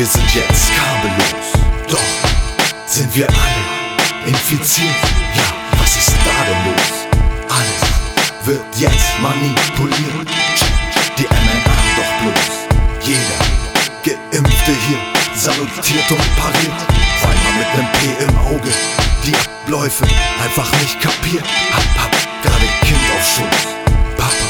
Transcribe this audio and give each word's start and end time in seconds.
wir 0.00 0.06
sind 0.06 0.34
jetzt 0.34 0.72
kabellos. 0.74 1.48
Doch 1.86 2.00
sind 2.86 3.14
wir 3.14 3.28
alle 3.28 4.28
infiziert? 4.30 4.96
Ja, 5.36 5.42
was 5.78 5.94
ist 5.94 6.14
da 6.24 6.36
denn 6.48 6.72
los? 6.72 6.90
Alles 7.50 8.46
wird 8.46 8.64
jetzt 8.78 9.20
manipuliert. 9.20 10.26
Die 11.18 11.24
mRNA 11.24 11.76
doch 11.98 12.12
bloß. 12.22 12.48
Jeder 13.02 13.40
Geimpfte 14.02 14.72
hier 14.88 14.98
salutiert 15.34 16.10
und 16.10 16.36
pariert, 16.36 16.80
weil 17.20 17.36
man 17.44 17.58
mit 17.58 17.68
nem 17.76 17.86
P 17.92 18.24
im 18.24 18.38
Auge 18.38 18.72
die 19.26 19.36
Abläufe 19.36 20.06
einfach 20.42 20.72
nicht 20.80 20.98
kapiert. 20.98 21.44
Hab, 21.74 22.04
hab 22.04 22.12
gerade 22.42 22.66
Kind 22.86 23.04
auf 23.18 23.26
Schoß. 23.36 23.74
Papa, 24.16 24.48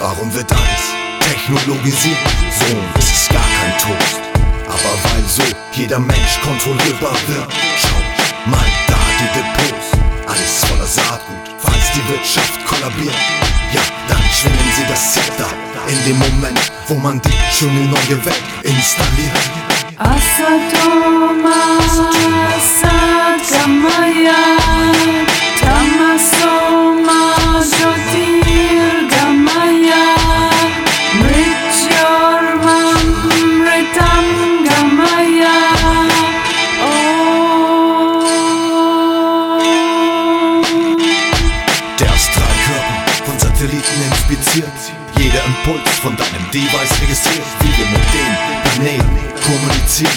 warum 0.00 0.34
wird 0.34 0.50
alles 0.50 0.84
technologisiert? 1.20 2.18
Sohn, 2.58 2.84
es 2.98 3.12
ist 3.12 3.28
gar 3.30 3.46
kein 3.60 3.78
Toast. 3.78 4.30
Aber 4.70 4.94
weil 5.02 5.24
so 5.26 5.42
jeder 5.72 5.98
Mensch 5.98 6.40
kontrollierbar 6.42 7.16
wird. 7.26 7.48
Schau 7.76 8.00
mal 8.50 8.68
da 8.86 8.98
die 9.18 9.30
Depots, 9.36 9.86
alles 10.26 10.64
voller 10.64 10.86
Saatgut. 10.86 11.44
Falls 11.58 11.90
die 11.94 12.08
Wirtschaft 12.08 12.64
kollabiert, 12.64 13.14
ja, 13.74 13.82
dann 14.08 14.22
schwingen 14.32 14.72
sie 14.76 14.86
das 14.88 15.14
Zepter. 15.14 15.48
In 15.88 15.98
dem 16.06 16.18
Moment, 16.18 16.72
wo 16.86 16.94
man 16.94 17.20
die 17.20 17.38
schöne 17.52 17.84
neue 17.86 18.24
Welt 18.24 18.44
installiert. 18.62 19.40
Asatoma 19.98 21.60
Sagamaya 22.80 24.40
Satelliten 43.60 44.02
inspiziert. 44.08 44.80
Jeder 45.18 45.44
Impuls 45.44 45.98
von 46.00 46.16
deinem 46.16 46.50
Device 46.50 46.96
registriert, 47.02 47.44
wie 47.60 47.76
wir 47.76 47.88
mit 47.92 48.08
den 48.16 48.32
Planeten 48.72 49.20
kommunizieren. 49.44 50.16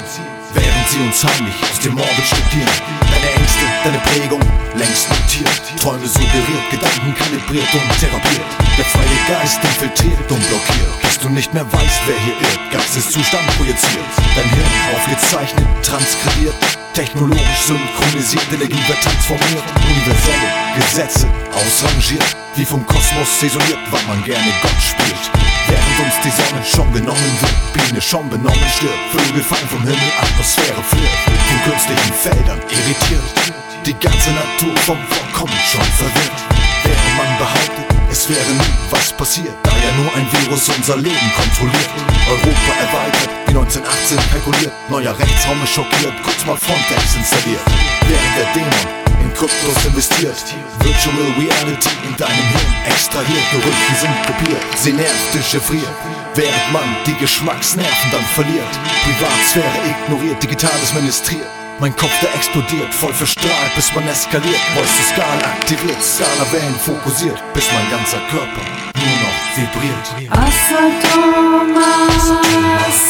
Während 0.54 0.88
sie 0.88 1.00
uns 1.04 1.20
heimlich 1.26 1.56
aus 1.60 1.80
dem 1.84 2.00
Orbit 2.00 2.24
studieren. 2.24 2.72
Deine 3.04 3.30
Ängste, 3.36 3.66
deine 3.84 4.00
Prägung 4.08 4.40
längst 4.80 5.10
notiert. 5.10 5.60
Träume 5.76 6.08
suggeriert, 6.08 6.72
Gedanken 6.72 7.14
kalibriert 7.20 7.68
und 7.74 8.00
therapiert. 8.00 8.48
Der 8.78 8.86
freie 8.86 9.20
Geist 9.28 9.60
infiltriert 9.60 10.32
und 10.32 10.40
blockiert. 10.48 11.02
Bis 11.02 11.20
du 11.20 11.28
nicht 11.28 11.54
mehr 11.54 11.68
weißt, 11.68 12.02
wer 12.08 12.20
hier 12.24 12.40
irrt. 12.48 12.72
Geisteszustand 12.72 13.44
projiziert. 13.58 14.08
Dein 14.40 14.48
Hirn 14.56 14.72
aufgezeichnet, 14.96 15.68
transkribiert. 15.84 16.56
Technologisch 16.94 17.64
synchronisiert, 17.68 18.48
Energie 18.54 18.88
wird 18.88 19.02
transformiert. 19.04 19.68
Universelle 19.84 20.48
Gesetze 20.80 21.28
ausrangiert. 21.52 22.43
Wie 22.56 22.66
vom 22.66 22.86
Kosmos 22.86 23.40
saisoniert, 23.40 23.80
weil 23.90 24.04
man 24.04 24.24
gerne 24.24 24.54
Gott 24.62 24.80
spielt. 24.80 25.32
Während 25.68 26.00
uns 26.06 26.14
die 26.24 26.30
Sonne 26.30 26.64
schon 26.64 26.94
genommen 26.94 27.38
wird, 27.42 27.74
Biene 27.74 28.00
schon 28.00 28.30
benommen 28.30 28.70
stirbt. 28.78 28.96
Vögel 29.12 29.42
fallen 29.42 29.68
vom 29.68 29.82
Himmel, 29.82 30.12
Atmosphäre 30.22 30.84
flirrt. 30.84 31.10
Von 31.26 31.72
künstlichen 31.72 32.14
Feldern 32.14 32.60
irritiert. 32.70 33.54
Die 33.88 33.94
ganze 33.94 34.30
Natur 34.32 34.78
vom 34.86 34.98
Vorkommen 35.10 35.58
schon 35.66 35.82
verwirrt. 35.82 36.63
Während 36.84 37.18
man 37.18 37.38
behauptet, 37.38 37.86
es 38.12 38.30
wäre 38.30 38.52
nie 38.52 38.74
was 38.92 39.12
passiert, 39.14 39.56
da 39.64 39.72
ja 39.72 39.92
nur 39.98 40.14
ein 40.16 40.28
Virus 40.32 40.70
unser 40.70 40.98
Leben 40.98 41.32
kontrolliert. 41.36 41.90
Europa 42.30 42.72
erweitert, 42.80 43.30
wie 43.46 43.56
1918 43.56 44.18
kalkuliert. 44.32 44.74
Neuer 44.90 45.18
Rechtsraum 45.18 45.62
ist 45.64 45.74
schockiert, 45.74 46.14
kurz 46.24 46.46
mal 46.46 46.58
Frontex 46.58 47.16
installiert. 47.16 47.66
Während 48.08 48.38
der 48.38 48.54
Dämon 48.54 49.04
in 49.24 49.34
Kryptos 49.34 49.86
investiert. 49.86 50.36
Virtual 50.80 51.16
Reality 51.40 51.90
in 52.08 52.16
deinem 52.18 52.48
Hirn 52.54 52.74
extrahiert. 52.86 53.52
Gerüchten 53.52 53.96
sind 53.96 54.16
kopiert, 54.28 54.62
sie 54.76 54.94
nervt, 54.94 55.34
dechiffriert. 55.34 55.96
Während 56.36 56.72
man 56.72 56.84
die 57.06 57.16
Geschmacksnerven 57.16 58.12
dann 58.12 58.26
verliert. 58.26 58.74
Privatsphäre 59.04 59.80
ignoriert, 59.90 60.42
digitales 60.44 60.94
ministriert. 60.94 61.63
Mein 61.80 61.96
Kopf, 61.96 62.20
der 62.22 62.34
explodiert, 62.36 62.94
voll 62.94 63.14
verstrahlt, 63.14 63.76
bis 63.76 63.94
man 63.96 64.08
eskaliert. 64.08 64.62
Voice 64.76 64.96
to 64.98 65.04
Skala 65.14 65.46
aktiviert, 65.60 66.02
Skala-Wellen 66.02 66.76
fokussiert, 66.76 67.42
bis 67.54 67.68
mein 67.74 67.90
ganzer 67.90 68.22
Körper 68.30 68.62
nur 68.96 69.18
noch 69.24 69.38
vibriert. 69.56 70.08
Asatoma 70.32 71.92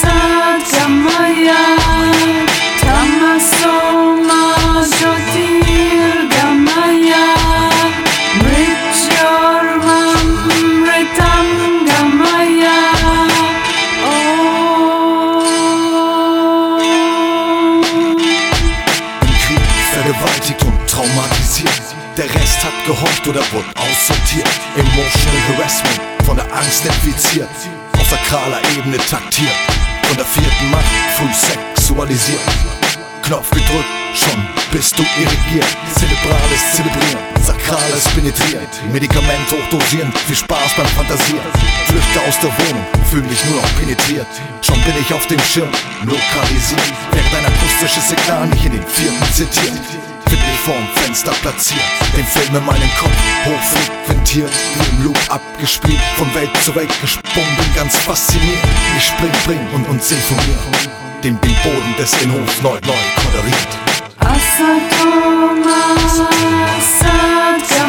Sagamaya 0.01 1.82
vergewaltigt 20.43 20.63
und 20.63 20.89
traumatisiert. 20.89 21.81
Der 22.17 22.25
Rest 22.25 22.63
hat 22.63 22.73
gehorcht 22.85 23.27
oder 23.27 23.41
wurde 23.51 23.67
aussortiert. 23.75 24.49
Emotional 24.75 25.57
Harassment, 25.57 26.01
von 26.25 26.35
der 26.35 26.45
Angst 26.53 26.85
infiziert. 26.85 27.49
Auf 27.99 28.09
sakraler 28.09 28.61
Ebene 28.77 28.97
taktiert. 28.97 29.55
Von 30.03 30.17
der 30.17 30.25
vierten 30.25 30.71
Macht 30.71 30.83
früh 31.15 31.33
sexualisiert. 31.33 32.39
Knopf 33.23 33.49
gedrückt, 33.51 33.87
schon 34.13 34.47
bist 34.71 34.99
du 34.99 35.03
irrigiert. 35.17 35.77
Zerebrales 35.95 36.75
zelebrieren, 36.75 37.23
sakrales 37.41 38.03
penetrieren. 38.13 38.67
Medikament 38.91 39.49
hochdosieren, 39.49 40.11
viel 40.27 40.35
Spaß 40.35 40.73
beim 40.75 40.87
Fantasieren. 40.87 41.47
Flüchte 41.87 42.19
aus 42.27 42.37
der 42.41 42.51
Wohnung, 42.51 42.85
fühl 43.09 43.23
mich 43.23 43.43
nur 43.45 43.61
noch 43.61 43.75
penetriert. 43.79 44.27
Schon 44.61 44.79
bin 44.81 44.93
ich 44.99 45.13
auf 45.13 45.25
dem 45.27 45.39
Schirm, 45.39 45.71
lokalisiert. 46.03 46.93
Während 47.13 47.33
ein 47.33 47.45
akustisches 47.45 48.09
Signal 48.09 48.45
mich 48.47 48.65
in 48.65 48.73
den 48.73 48.85
vierten 48.87 49.33
zitiert. 49.33 50.12
Mich 50.33 50.59
vorm 50.65 50.87
Fenster 50.95 51.31
platziert, 51.41 51.79
den 52.17 52.25
Film 52.25 52.55
in 52.55 52.65
meinen 52.65 52.89
Kopf 52.97 53.11
hochfrequentiert, 53.45 54.51
im 54.89 55.03
Loop 55.03 55.19
abgespielt, 55.29 55.99
von 56.15 56.33
Welt 56.33 56.49
zu 56.63 56.73
Welt 56.73 56.89
gesprungen, 57.01 57.55
bin 57.55 57.75
ganz 57.75 57.95
fasziniert. 57.97 58.57
Ich 58.97 59.03
spring, 59.03 59.33
spring 59.43 59.59
und, 59.75 59.87
mir, 60.35 60.57
dem 61.23 61.39
den 61.41 61.55
Boden 61.63 61.95
des 61.99 62.19
Innenhofs 62.21 62.61
neu, 62.63 62.79
neu 62.81 63.03
koloriert. 63.21 63.77
Asatoma 64.19 65.83
Sagamaya 66.09 66.73
Tamasoma 67.67 67.82